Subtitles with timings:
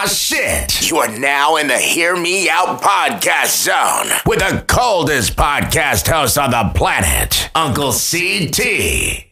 [0.00, 0.88] Ah, shit.
[0.88, 6.38] You are now in the Hear Me Out podcast zone with the coldest podcast host
[6.38, 9.24] on the planet, Uncle CT.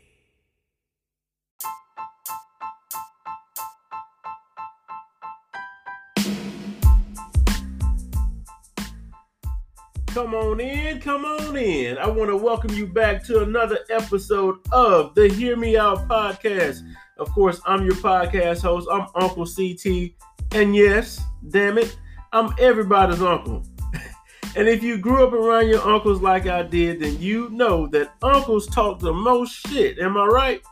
[10.08, 11.96] Come on in, come on in.
[11.96, 16.80] I want to welcome you back to another episode of the Hear Me Out podcast.
[17.18, 18.88] Of course, I'm your podcast host.
[18.90, 20.10] I'm Uncle CT.
[20.52, 21.96] And yes, damn it,
[22.32, 23.62] I'm everybody's uncle.
[24.56, 28.14] and if you grew up around your uncles like I did, then you know that
[28.22, 29.98] uncles talk the most shit.
[29.98, 30.62] Am I right?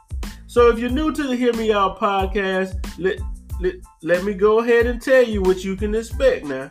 [0.47, 3.19] So if you're new to the Hear Me Out podcast, let,
[3.61, 6.71] let, let me go ahead and tell you what you can expect now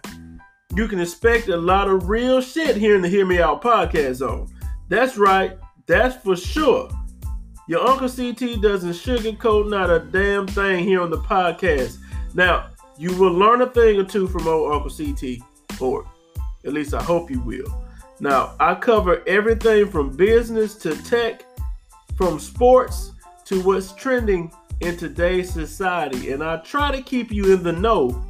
[0.75, 4.15] you can expect a lot of real shit here in the Hear Me Out podcast
[4.15, 4.47] zone.
[4.89, 6.89] That's right, that's for sure.
[7.67, 11.97] Your Uncle CT doesn't sugarcoat not a damn thing here on the podcast.
[12.33, 12.69] Now,
[13.03, 15.39] you will learn a thing or two from old Uncle CT,
[15.81, 16.09] or
[16.63, 17.85] at least I hope you will.
[18.21, 21.43] Now, I cover everything from business to tech,
[22.15, 23.11] from sports
[23.43, 28.23] to what's trending in today's society, and I try to keep you in the know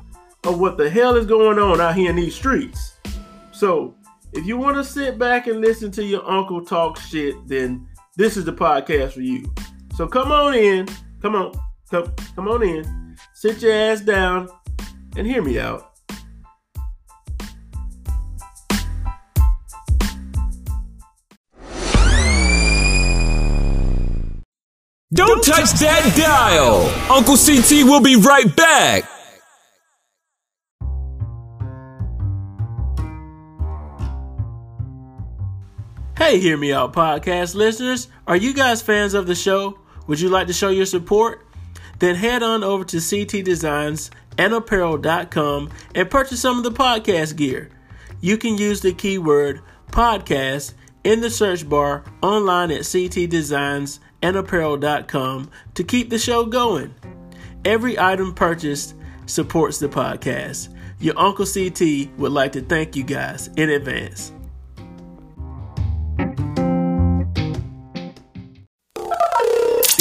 [0.44, 2.95] of what the hell is going on out here in these streets.
[3.52, 3.94] So,
[4.31, 8.38] if you want to sit back and listen to your uncle talk shit, then this
[8.38, 9.53] is the podcast for you.
[9.95, 10.88] So come on in,
[11.22, 11.53] come on,
[11.92, 14.50] come, come on in, sit your ass down,
[15.16, 15.89] and hear me out.
[25.14, 26.89] Don't touch that dial.
[27.11, 29.08] Uncle CT will be right back.
[36.17, 38.08] Hey, Hear Me Out podcast listeners.
[38.25, 39.77] Are you guys fans of the show?
[40.08, 41.45] Would you like to show your support?
[42.00, 47.70] Then head on over to ctdesignsandapparel.com and purchase some of the podcast gear.
[48.22, 50.73] You can use the keyword podcast
[51.04, 56.95] in the search bar online at ctdesignsandapparel.com to keep the show going.
[57.66, 58.95] Every item purchased
[59.26, 60.70] supports the podcast.
[61.00, 64.32] Your Uncle CT would like to thank you guys in advance.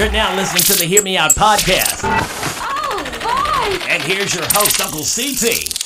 [0.02, 2.00] You're now listening to the Hear Me Out podcast.
[2.02, 3.84] Oh, boy!
[3.88, 5.78] And here's your host, Uncle CT.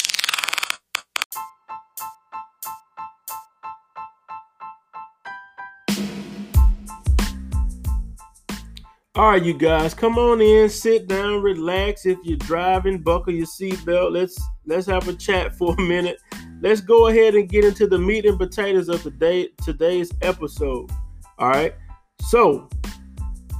[9.16, 12.06] All right, you guys, come on in, sit down, relax.
[12.06, 14.12] If you're driving, buckle your seatbelt.
[14.12, 16.16] Let's let's have a chat for a minute.
[16.62, 20.90] Let's go ahead and get into the meat and potatoes of the day today's episode.
[21.38, 21.74] All right.
[22.22, 22.70] So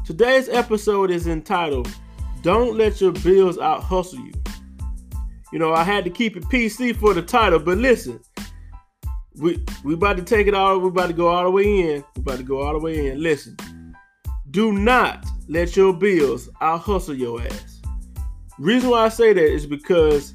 [0.06, 1.88] today's episode is entitled
[2.42, 4.32] "Don't Let Your Bills Out Hustle You."
[5.52, 8.20] You know, I had to keep it PC for the title, but listen,
[9.40, 10.78] we we about to take it all.
[10.78, 12.04] we're about to go all the way in.
[12.16, 13.20] We're about to go all the way in.
[13.20, 13.56] Listen,
[14.52, 17.82] do not let your bills out hustle your ass.
[18.58, 20.34] Reason why I say that is because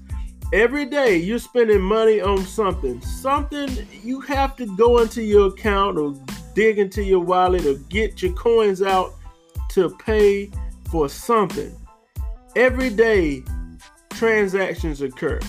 [0.54, 3.02] every day you're spending money on something.
[3.02, 3.70] Something
[4.04, 6.14] you have to go into your account or
[6.54, 9.14] dig into your wallet or get your coins out
[9.72, 10.52] to pay
[10.90, 11.76] for something.
[12.56, 13.44] Every day
[14.12, 15.40] transactions occur.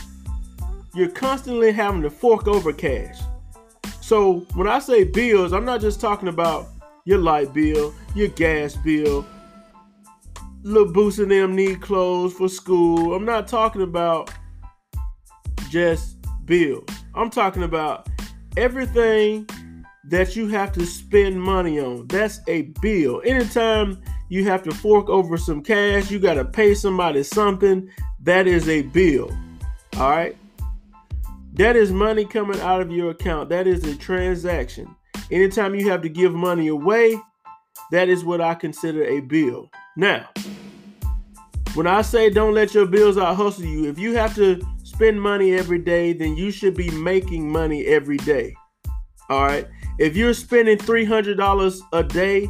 [0.95, 3.19] You're constantly having to fork over cash.
[4.01, 6.69] So when I say bills, I'm not just talking about
[7.05, 9.27] your light bill, your gas bill,
[10.63, 13.15] little boost and them need clothes for school.
[13.15, 14.31] I'm not talking about
[15.71, 16.89] just bills.
[17.15, 18.09] I'm talking about
[18.57, 19.49] everything
[20.09, 22.07] that you have to spend money on.
[22.09, 23.23] That's a bill.
[23.25, 27.89] Anytime you have to fork over some cash, you got to pay somebody something,
[28.23, 29.31] that is a bill.
[29.97, 30.37] All right?
[31.55, 33.51] That is money coming out of your account.
[33.51, 34.95] That is a transaction.
[35.31, 37.19] Anytime you have to give money away,
[37.91, 39.71] that is what I consider a bill.
[39.97, 40.29] Now,
[41.75, 45.21] when I say don't let your bills out hustle you, if you have to spend
[45.21, 48.55] money every day, then you should be making money every day.
[49.29, 49.67] All right.
[49.99, 52.49] If you're spending $300 a day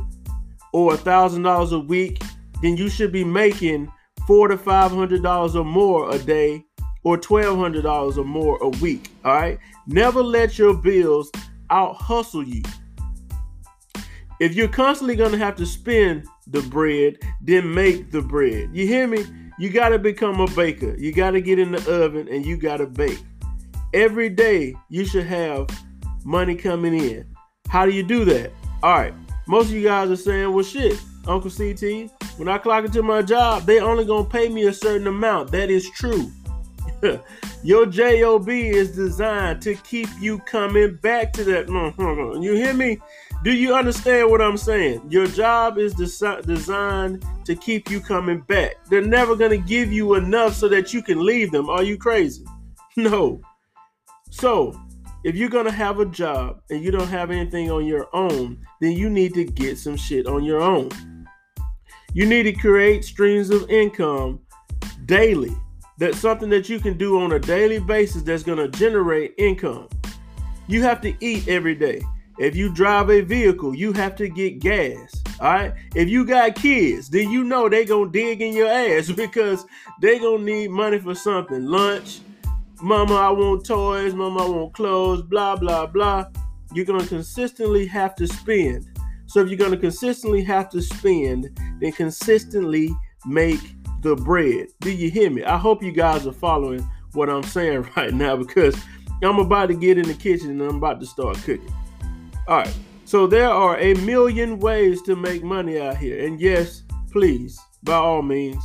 [0.73, 2.23] or $1,000 a week,
[2.63, 3.93] then you should be making
[4.27, 6.65] four to $500 or more a day
[7.05, 9.11] or $1,200 or more a week.
[9.25, 9.59] All right.
[9.87, 11.31] Never let your bills
[11.71, 12.63] out hustle you.
[14.41, 18.71] If you're constantly going to have to spend the bread, then make the bread.
[18.73, 19.25] You hear me?
[19.59, 20.97] You got to become a baker.
[20.97, 23.23] You got to get in the oven and you got to bake.
[23.95, 25.69] Every day you should have
[26.25, 27.32] money coming in.
[27.69, 28.53] How do you do that?
[28.83, 29.15] All right.
[29.47, 33.23] Most of you guys are saying, well, shit, Uncle CT, when I clock into my
[33.23, 35.51] job, they only to pay me a certain amount.
[35.51, 36.31] That is true.
[37.65, 41.67] Your job is designed to keep you coming back to that.
[41.67, 42.43] Mm, mm, mm.
[42.43, 42.99] You hear me?
[43.45, 45.03] Do you understand what I'm saying?
[45.09, 48.75] Your job is desi- designed to keep you coming back.
[48.89, 51.69] They're never to give you enough so that you can leave them.
[51.69, 52.45] Are you crazy?
[52.95, 53.41] No.
[54.29, 54.79] So,
[55.25, 58.93] if you're to have a job and you don't have anything on your own, then
[58.93, 60.91] you need to get some shit on your own.
[62.13, 64.41] You need to create streams of income
[65.07, 65.57] daily.
[65.99, 69.89] That's something that you can do on a daily basis that's to generate income.
[70.67, 72.03] You have to eat every day.
[72.39, 75.23] If you drive a vehicle, you have to get gas.
[75.39, 75.75] All right.
[75.95, 79.65] If you got kids, then you know they gonna dig in your ass because
[80.01, 81.65] they gonna need money for something.
[81.65, 82.21] Lunch,
[82.83, 86.27] mama, I want toys, mama, I want clothes, blah, blah, blah.
[86.75, 88.87] You're gonna consistently have to spend.
[89.27, 92.91] So if you're gonna consistently have to spend, then consistently
[93.25, 93.61] make
[94.03, 94.69] the bread.
[94.81, 95.45] Do you hear me?
[95.45, 98.77] I hope you guys are following what I'm saying right now because
[99.23, 101.73] I'm about to get in the kitchen and I'm about to start cooking.
[102.49, 102.75] All right.
[103.05, 106.27] So there are a million ways to make money out here.
[106.27, 108.63] And yes, please, by all means,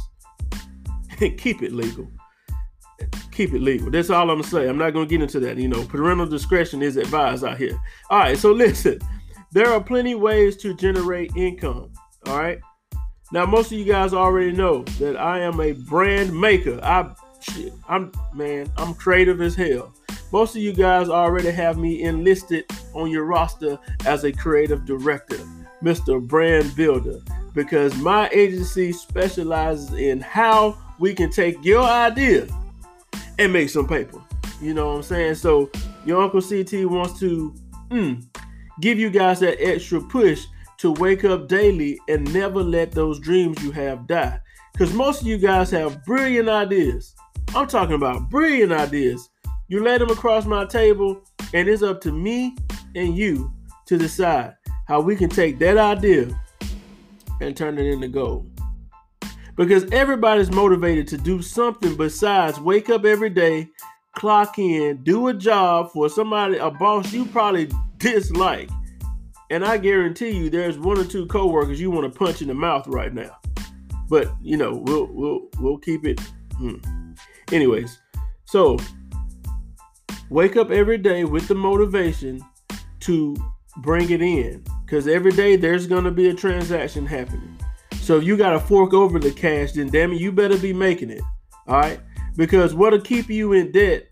[1.38, 2.08] keep it legal.
[3.32, 3.92] Keep it legal.
[3.92, 4.68] That's all I'm gonna say.
[4.68, 5.58] I'm not gonna get into that.
[5.58, 7.80] You know, parental discretion is advised out here.
[8.10, 9.00] All right, so listen,
[9.52, 11.92] there are plenty ways to generate income.
[12.26, 12.60] All right.
[13.32, 16.80] Now, most of you guys already know that I am a brand maker.
[16.82, 17.14] I,
[17.88, 19.94] I'm man, I'm creative as hell.
[20.32, 25.40] Most of you guys already have me enlisted on your roster as a creative director,
[25.82, 26.26] Mr.
[26.26, 27.20] Brand Builder,
[27.54, 32.48] because my agency specializes in how we can take your idea
[33.40, 34.22] and make some paper.
[34.62, 35.36] You know what I'm saying?
[35.36, 35.70] So,
[36.06, 37.54] your Uncle CT wants to
[37.90, 38.26] mm,
[38.82, 40.46] give you guys that extra push
[40.78, 44.40] to wake up daily and never let those dreams you have die.
[44.74, 47.16] Because most of you guys have brilliant ideas.
[47.56, 49.30] I'm talking about brilliant ideas.
[49.68, 51.22] You lay them across my table,
[51.54, 52.56] and it's up to me
[52.96, 53.52] and you
[53.88, 54.56] to decide
[54.88, 56.30] how we can take that idea
[57.42, 58.50] and turn it into gold.
[59.58, 63.68] Because everybody's motivated to do something besides wake up every day,
[64.16, 68.70] clock in, do a job for somebody, a boss you probably dislike,
[69.50, 72.54] and I guarantee you, there's one or two coworkers you want to punch in the
[72.54, 73.38] mouth right now.
[74.10, 76.20] But you know, we'll we'll we'll keep it.
[76.58, 76.78] Hmm.
[77.52, 78.00] Anyways,
[78.46, 78.78] so
[80.30, 82.42] wake up every day with the motivation
[83.02, 83.36] to
[83.78, 87.58] bring it in, because every day there's gonna be a transaction happening.
[88.08, 90.74] So if you got to fork over the cash, then damn it, you better be
[90.74, 91.22] making it.
[91.68, 92.00] All right,
[92.36, 94.08] because what'll keep you in debt,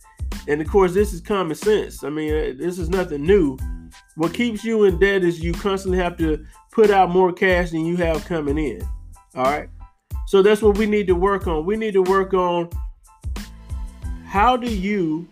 [0.48, 2.04] and of course this is common sense.
[2.04, 3.58] I mean, uh, this is nothing new
[4.16, 7.86] what keeps you in debt is you constantly have to put out more cash than
[7.86, 8.82] you have coming in.
[9.36, 9.70] All right.
[10.28, 11.66] So that's what we need to work on.
[11.66, 12.70] We need to work on
[14.26, 15.28] how do you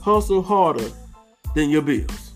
[0.00, 0.90] hustle harder
[1.54, 2.32] than your bills?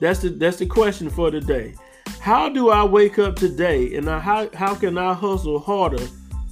[0.00, 1.74] That's the that's the question for today.
[2.22, 6.06] How do I wake up today and I, how how can I hustle harder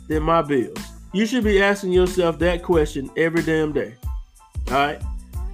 [0.08, 0.76] than my bills?
[1.12, 3.94] You should be asking yourself that question every damn day.
[4.66, 5.00] All right.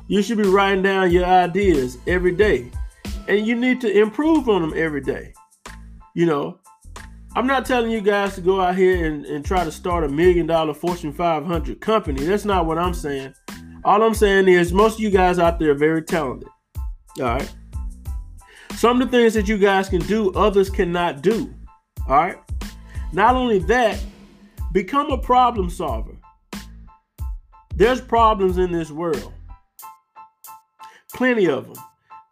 [0.08, 2.70] You should be writing down your ideas every day.
[3.28, 5.34] And you need to improve on them every day.
[6.14, 6.60] You know,
[7.34, 10.08] I'm not telling you guys to go out here and, and try to start a
[10.08, 12.24] million dollar Fortune 500 company.
[12.24, 13.34] That's not what I'm saying.
[13.84, 16.48] All I'm saying is most of you guys out there are very talented.
[17.18, 17.54] All right.
[18.76, 21.52] Some of the things that you guys can do, others cannot do.
[22.06, 22.36] All right.
[23.10, 23.98] Not only that,
[24.72, 26.14] become a problem solver.
[27.74, 29.32] There's problems in this world.
[31.14, 31.82] Plenty of them.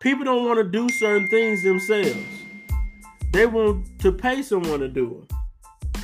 [0.01, 2.27] People don't want to do certain things themselves.
[3.33, 5.39] They want to pay someone to do them.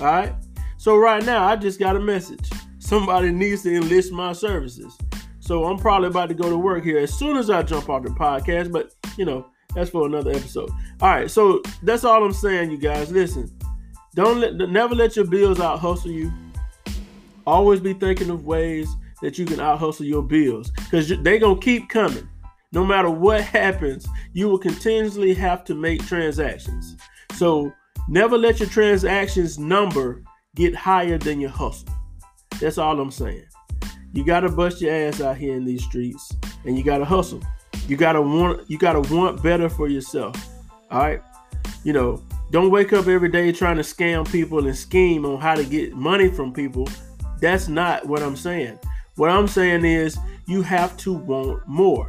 [0.01, 0.35] All right.
[0.79, 2.49] So right now, I just got a message.
[2.79, 4.97] Somebody needs to enlist my services.
[5.41, 8.05] So I'm probably about to go to work here as soon as I jump off
[8.05, 8.73] the podcast.
[8.73, 10.71] But you know, that's for another episode.
[11.01, 11.31] All right.
[11.31, 13.11] So that's all I'm saying, you guys.
[13.11, 13.51] Listen,
[14.15, 16.33] don't let never let your bills out hustle you.
[17.47, 18.89] Always be thinking of ways
[19.23, 22.29] that you can out hustle your bills because they gonna keep coming
[22.73, 26.97] no matter what happens, you will continuously have to make transactions.
[27.33, 27.73] So
[28.09, 30.23] never let your transactions number
[30.55, 31.89] get higher than your hustle.
[32.61, 33.45] That's all I'm saying.
[34.13, 36.33] You gotta bust your ass out here in these streets
[36.65, 37.41] and you gotta hustle.
[37.89, 40.37] You gotta want you gotta want better for yourself.
[40.91, 41.23] All right.
[41.85, 45.55] You know, don't wake up every day trying to scam people and scheme on how
[45.55, 46.89] to get money from people.
[47.41, 48.79] That's not what I'm saying.
[49.17, 52.07] What I'm saying is you have to want more.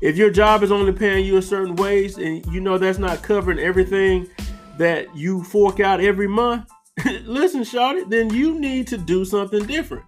[0.00, 3.22] If your job is only paying you a certain wage and you know that's not
[3.22, 4.28] covering everything
[4.76, 6.68] that you fork out every month,
[7.24, 10.04] listen, Shawty, then you need to do something different.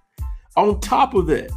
[0.57, 1.51] On top of that,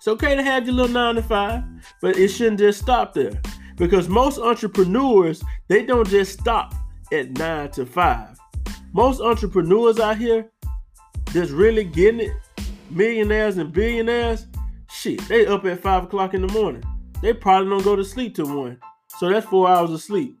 [0.00, 1.62] it's okay to have your little nine to five,
[2.00, 3.38] but it shouldn't just stop there.
[3.76, 6.74] Because most entrepreneurs, they don't just stop
[7.12, 8.40] at nine to five.
[8.94, 10.50] Most entrepreneurs out here
[11.34, 12.32] that's really getting it,
[12.88, 14.46] millionaires and billionaires,
[14.90, 16.82] shit, they up at five o'clock in the morning.
[17.20, 18.78] They probably don't go to sleep till one.
[19.18, 20.40] So that's four hours of sleep.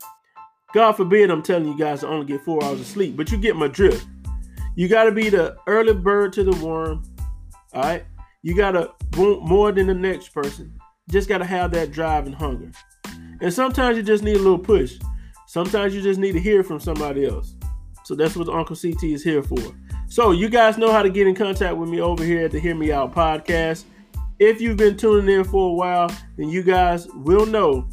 [0.72, 3.36] God forbid I'm telling you guys to only get four hours of sleep, but you
[3.36, 4.06] get my drift.
[4.74, 7.02] You got to be the early bird to the worm.
[7.74, 8.04] All right.
[8.42, 10.78] You got to want more than the next person.
[11.10, 12.70] Just got to have that drive and hunger.
[13.40, 14.98] And sometimes you just need a little push.
[15.46, 17.54] Sometimes you just need to hear from somebody else.
[18.04, 19.60] So that's what Uncle CT is here for.
[20.08, 22.58] So you guys know how to get in contact with me over here at the
[22.58, 23.84] Hear Me Out podcast.
[24.38, 27.88] If you've been tuning in for a while, then you guys will know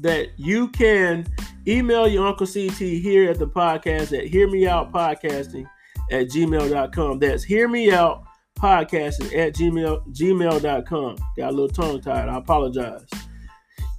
[0.00, 1.26] that you can
[1.66, 5.68] email your Uncle CT here at the podcast at Hear Me Out Podcasting
[6.10, 7.18] at gmail.com.
[7.18, 8.24] That's Hear Me Out
[8.58, 11.16] Podcasting at gmail, gmail.com.
[11.36, 12.28] Got a little tongue tied.
[12.28, 13.08] I apologize.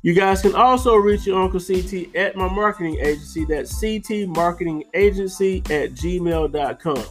[0.01, 3.45] You guys can also reach your Uncle CT at my marketing agency.
[3.45, 7.03] That's CT Marketing Agency at gmail.com.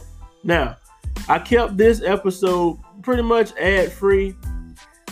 [0.43, 0.77] Now,
[1.27, 4.35] I kept this episode pretty much ad free.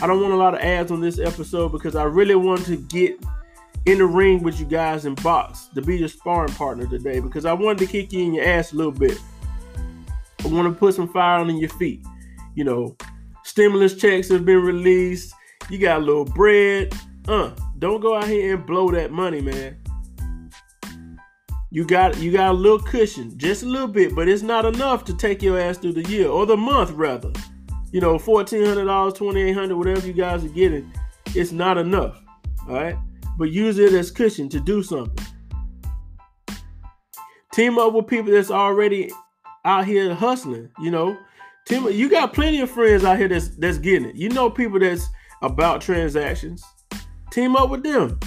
[0.02, 2.78] I don't want a lot of ads on this episode because I really want to
[2.78, 3.20] get
[3.86, 7.46] in the ring with you guys in box to be your sparring partner today because
[7.46, 9.18] I wanted to kick you in your ass a little bit.
[10.44, 12.04] I want to put some fire on your feet.
[12.58, 12.98] You know,
[13.44, 15.34] stimulus checks have been released.
[15.70, 16.94] You got a little bread.
[17.28, 19.78] Uh, don't go out here and blow that money, man.
[21.70, 25.06] You got you got a little cushion, just a little bit, but it's not enough
[25.06, 27.32] to take your ass through the year or the month rather.
[27.92, 30.92] You know, fourteen hundred dollars, twenty eight hundred, whatever you guys are getting,
[31.36, 32.22] it's not enough.
[32.68, 32.98] All right
[33.38, 35.26] but use it as cushion to do something.
[37.54, 39.12] Team up with people that's already
[39.64, 40.70] out here hustling.
[40.80, 41.18] You know,
[41.68, 41.88] team.
[41.92, 44.16] You got plenty of friends out here that's that's getting it.
[44.16, 45.08] You know, people that's
[45.42, 46.64] about transactions.
[47.32, 48.20] Team up with them.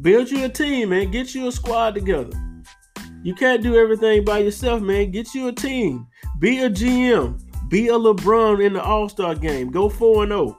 [0.00, 1.10] Build you a team, man.
[1.10, 2.36] Get you a squad together.
[3.22, 5.10] You can't do everything by yourself, man.
[5.10, 6.06] Get you a team.
[6.38, 7.40] Be a GM.
[7.68, 9.70] Be a LeBron in the All Star game.
[9.70, 10.56] Go 4 0.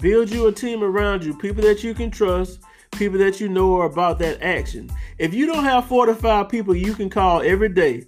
[0.00, 2.60] Build you a team around you, people that you can trust,
[2.92, 4.90] people that you know are about that action.
[5.18, 8.06] If you don't have four to five people you can call every day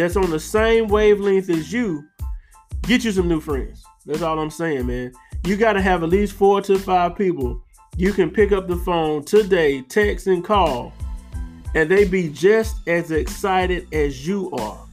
[0.00, 2.04] that's on the same wavelength as you,
[2.82, 3.84] get you some new friends.
[4.06, 5.12] That's all I'm saying, man.
[5.44, 7.62] You got to have at least four to five people
[7.96, 10.92] you can pick up the phone today, text and call,
[11.74, 14.86] and they be just as excited as you are.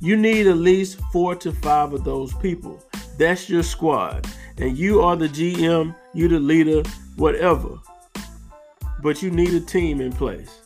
[0.00, 2.82] You need at least four to five of those people.
[3.16, 4.26] That's your squad.
[4.58, 6.82] And you are the GM, you the leader,
[7.16, 7.78] whatever.
[9.00, 10.63] But you need a team in place.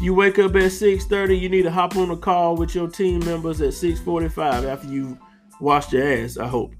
[0.00, 3.18] You wake up at 6:30, you need to hop on a call with your team
[3.24, 5.18] members at 6:45 after you
[5.60, 6.72] washed your ass, I hope.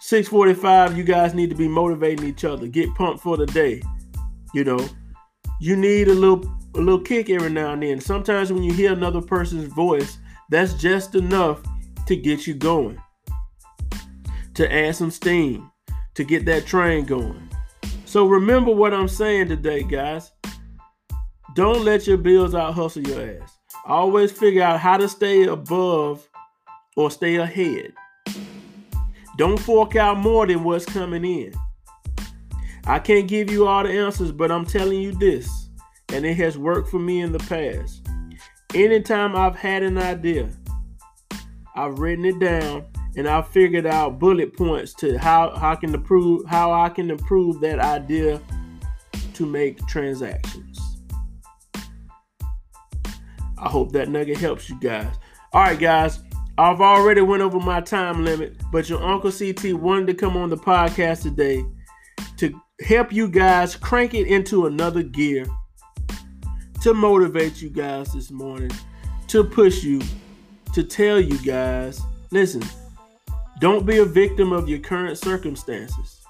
[0.00, 2.66] 6:45, you guys need to be motivating each other.
[2.66, 3.80] Get pumped for the day.
[4.54, 4.84] You know,
[5.60, 6.44] you need a little
[6.74, 8.00] a little kick every now and then.
[8.00, 10.18] Sometimes when you hear another person's voice,
[10.50, 11.62] that's just enough
[12.06, 12.98] to get you going
[14.54, 15.70] to add some steam
[16.14, 17.48] to get that train going.
[18.04, 20.32] So remember what I'm saying today, guys.
[21.54, 23.58] Don't let your bills out hustle your ass.
[23.86, 26.26] Always figure out how to stay above
[26.96, 27.92] or stay ahead.
[29.36, 31.52] Don't fork out more than what's coming in.
[32.86, 35.68] I can't give you all the answers, but I'm telling you this,
[36.12, 38.06] and it has worked for me in the past.
[38.74, 40.48] Anytime I've had an idea,
[41.74, 45.94] I've written it down and I figured out bullet points to how, how I can
[45.94, 48.40] improve how I can improve that idea
[49.34, 50.71] to make transactions.
[53.62, 55.14] I hope that nugget helps you guys.
[55.52, 56.18] All right, guys.
[56.58, 60.50] I've already went over my time limit, but your Uncle CT wanted to come on
[60.50, 61.64] the podcast today
[62.36, 65.46] to help you guys crank it into another gear,
[66.82, 68.70] to motivate you guys this morning,
[69.28, 70.02] to push you,
[70.74, 72.02] to tell you guys,
[72.32, 72.62] listen,
[73.60, 76.20] don't be a victim of your current circumstances.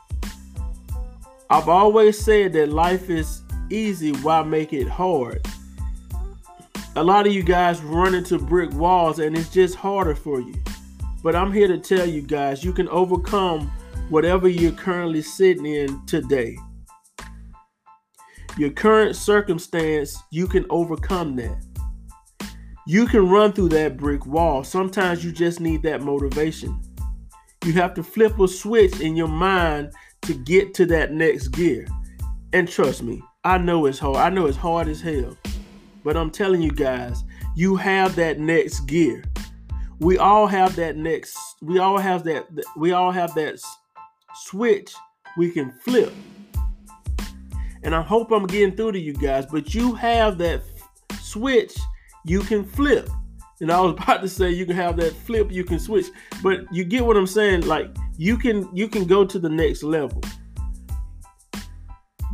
[1.51, 5.45] I've always said that life is easy, why make it hard?
[6.94, 10.54] A lot of you guys run into brick walls and it's just harder for you.
[11.22, 13.72] But I'm here to tell you guys you can overcome
[14.11, 16.54] whatever you're currently sitting in today.
[18.58, 21.64] Your current circumstance, you can overcome that.
[22.87, 24.62] You can run through that brick wall.
[24.62, 26.78] Sometimes you just need that motivation.
[27.64, 31.87] You have to flip a switch in your mind to get to that next gear.
[32.52, 34.16] And trust me, I know it's hard.
[34.16, 35.38] I know it's hard as hell.
[36.04, 39.25] But I'm telling you guys, you have that next gear.
[40.00, 41.38] We all have that next.
[41.61, 42.47] We all have that.
[42.76, 43.61] We all have that
[44.35, 44.92] switch
[45.37, 46.12] we can flip.
[47.85, 49.47] And I hope I'm getting through to you guys.
[49.47, 50.62] But you have that
[51.21, 51.76] switch
[52.25, 53.09] you can flip.
[53.61, 56.06] And I was about to say you can have that flip, you can switch,
[56.42, 57.66] but you get what I'm saying.
[57.66, 60.23] Like you can you can go to the next level.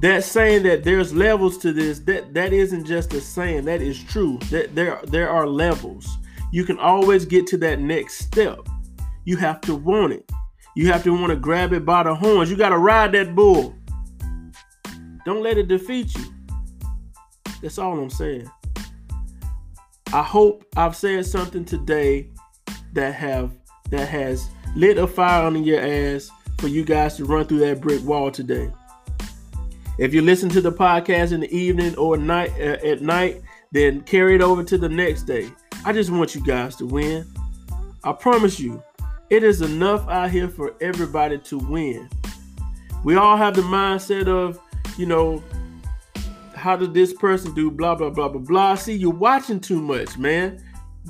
[0.01, 4.03] That saying that there's levels to this, that that isn't just a saying, that is
[4.03, 4.39] true.
[4.51, 6.19] That there there are levels.
[6.53, 8.61] You can always get to that next step.
[9.25, 10.31] You have to want it.
[10.77, 12.51] You have to want to grab it by the horns.
[12.51, 13.75] You got to ride that bull.
[15.25, 16.25] Don't let it defeat you.
[17.61, 18.49] That's all I'm saying.
[20.13, 22.31] I hope I've said something today
[22.93, 23.53] that have
[23.91, 27.81] that has lit a fire under your ass for you guys to run through that
[27.81, 28.71] brick wall today.
[29.99, 34.01] If you listen to the podcast in the evening or night uh, at night, then
[34.03, 35.51] carry it over to the next day.
[35.85, 37.27] I just want you guys to win.
[38.05, 38.83] I promise you,
[39.29, 42.09] it is enough out here for everybody to win.
[43.05, 44.61] We all have the mindset of,
[44.97, 45.43] you know,
[46.55, 50.19] how did this person do blah blah blah blah blah see you're watching too much
[50.19, 50.61] man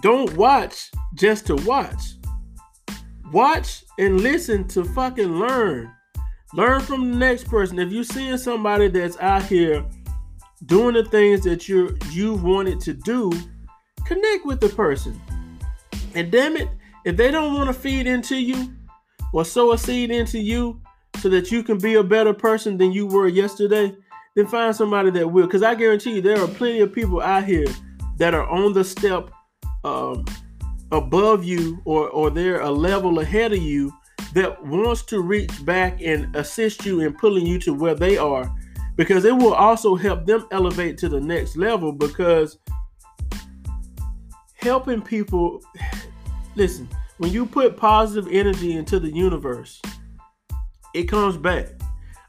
[0.02, 2.16] don't watch just to watch
[3.33, 5.90] watch and listen to fucking learn
[6.54, 9.84] learn from the next person if you're seeing somebody that's out here
[10.66, 13.30] doing the things that you you wanted to do
[14.04, 15.20] connect with the person
[16.14, 16.68] and damn it
[17.04, 18.72] if they don't want to feed into you
[19.32, 20.80] or sow a seed into you
[21.18, 23.94] so that you can be a better person than you were yesterday
[24.38, 25.46] then find somebody that will.
[25.46, 27.66] Because I guarantee you, there are plenty of people out here
[28.18, 29.30] that are on the step
[29.82, 30.24] um,
[30.92, 33.92] above you or, or they're a level ahead of you
[34.35, 38.52] that wants to reach back and assist you in pulling you to where they are
[38.97, 42.58] because it will also help them elevate to the next level because
[44.54, 45.62] helping people
[46.56, 49.81] listen when you put positive energy into the universe
[50.94, 51.68] it comes back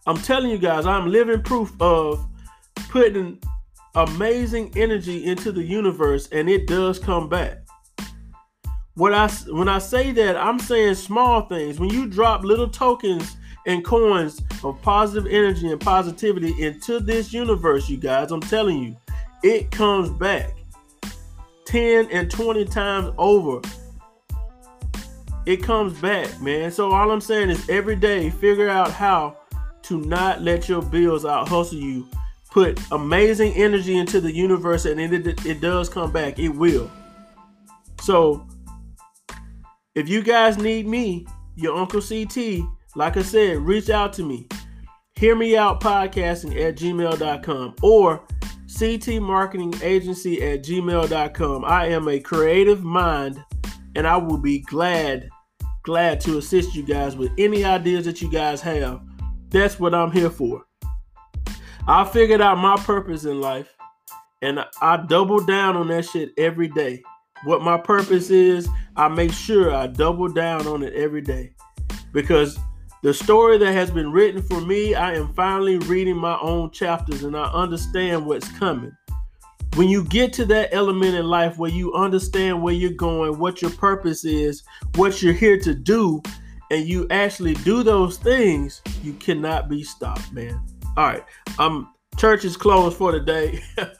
[0.09, 2.27] I'm telling you guys, I'm living proof of
[2.89, 3.39] putting
[3.93, 7.59] amazing energy into the universe and it does come back.
[8.99, 11.79] What I when I say that, I'm saying small things.
[11.79, 17.87] When you drop little tokens and coins of positive energy and positivity into this universe,
[17.87, 18.97] you guys, I'm telling you,
[19.41, 20.53] it comes back
[21.63, 23.61] 10 and 20 times over.
[25.45, 26.69] It comes back, man.
[26.69, 29.37] So all I'm saying is every day figure out how
[29.83, 32.05] to not let your bills out hustle you.
[32.51, 36.37] Put amazing energy into the universe, and it, it does come back.
[36.37, 36.91] It will.
[38.01, 38.45] So,
[39.95, 41.25] if you guys need me,
[41.55, 42.61] your Uncle CT,
[42.95, 44.47] like I said, reach out to me.
[45.15, 48.25] Hear me out podcasting at gmail.com or
[48.79, 51.65] CT Marketing Agency at gmail.com.
[51.65, 53.43] I am a creative mind
[53.95, 55.29] and I will be glad,
[55.83, 59.01] glad to assist you guys with any ideas that you guys have
[59.49, 60.65] that's what I'm here for.
[61.87, 63.75] I figured out my purpose in life
[64.41, 67.01] and I double down on that shit every day.
[67.45, 71.53] What my purpose is, I make sure I double down on it every day.
[72.11, 72.59] Because
[73.01, 77.23] the story that has been written for me, I am finally reading my own chapters
[77.23, 78.91] and I understand what's coming.
[79.75, 83.61] When you get to that element in life where you understand where you're going, what
[83.61, 84.63] your purpose is,
[84.95, 86.21] what you're here to do,
[86.69, 90.61] and you actually do those things, you cannot be stopped, man.
[90.97, 91.23] All right,
[91.57, 93.61] um, church is closed for the day.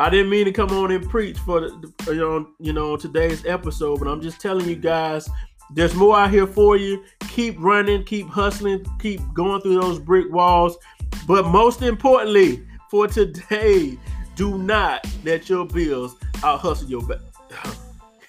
[0.00, 3.44] I didn't mean to come on and preach for the, you know, you know, today's
[3.44, 5.28] episode, but I'm just telling you guys,
[5.74, 7.04] there's more out here for you.
[7.28, 10.78] Keep running, keep hustling, keep going through those brick walls.
[11.26, 13.98] But most importantly, for today,
[14.36, 17.20] do not let your bills out hustle your back.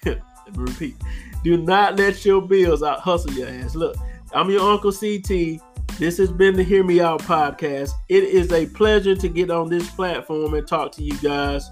[0.52, 0.96] repeat.
[1.42, 3.74] Do not let your bills out hustle your ass.
[3.74, 3.96] Look,
[4.34, 5.58] I'm your Uncle CT.
[6.02, 7.92] This has been the Hear Me Out podcast.
[8.08, 11.70] It is a pleasure to get on this platform and talk to you guys.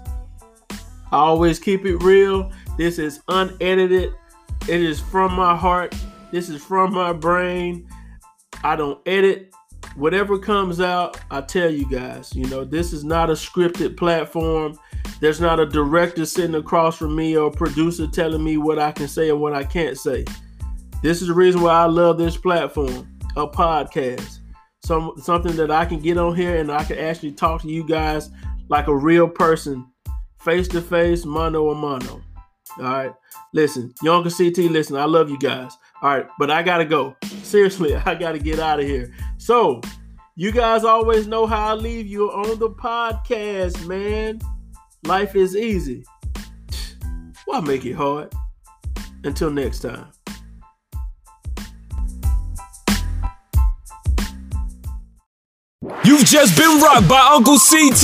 [0.71, 2.49] I always keep it real.
[2.77, 4.13] This is unedited.
[4.69, 5.93] It is from my heart.
[6.31, 7.89] This is from my brain.
[8.63, 9.53] I don't edit.
[9.97, 12.33] Whatever comes out, I tell you guys.
[12.33, 14.79] You know, this is not a scripted platform.
[15.19, 18.93] There's not a director sitting across from me or a producer telling me what I
[18.93, 20.23] can say and what I can't say.
[21.03, 24.39] This is the reason why I love this platform, a podcast.
[24.83, 27.85] Some something that I can get on here and I can actually talk to you
[27.87, 28.29] guys
[28.69, 29.85] like a real person,
[30.39, 32.21] face to face, mano a mano.
[32.77, 33.13] All right.
[33.53, 35.71] Listen, Younger CT, listen, I love you guys.
[36.01, 37.15] All right, but I gotta go.
[37.43, 39.13] Seriously, I gotta get out of here.
[39.37, 39.81] So
[40.35, 44.39] You guys always know how I leave you on the podcast, man.
[45.05, 46.05] Life is easy.
[47.45, 48.33] Why make it hard?
[49.23, 50.07] Until next time.
[56.21, 58.03] You've just been rocked by Uncle CT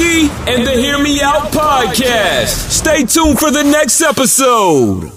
[0.49, 2.71] and the Hear Me Out podcast.
[2.71, 5.11] Stay tuned for the next episode.